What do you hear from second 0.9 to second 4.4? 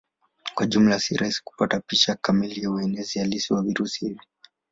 si rahisi kupata picha kamili ya uenezi halisi wa virusi hivi.